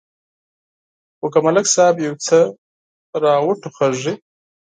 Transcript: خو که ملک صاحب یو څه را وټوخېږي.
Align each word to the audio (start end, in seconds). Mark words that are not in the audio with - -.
خو 1.17 1.25
که 1.33 1.39
ملک 1.45 1.65
صاحب 1.73 1.95
یو 2.05 2.15
څه 2.25 2.37
را 3.23 3.33
وټوخېږي. 3.45 4.13